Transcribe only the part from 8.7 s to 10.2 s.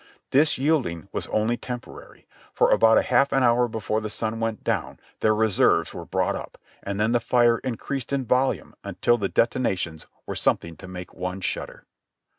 until the detonations